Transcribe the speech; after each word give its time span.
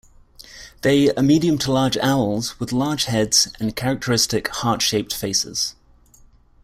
They 0.81 1.13
are 1.13 1.21
medium 1.21 1.59
to 1.59 1.71
large 1.71 1.95
owls 1.99 2.59
with 2.59 2.71
large 2.71 3.05
heads 3.05 3.49
and 3.59 3.75
characteristic 3.75 4.47
heart-shaped 4.47 5.13
faces. 5.13 5.75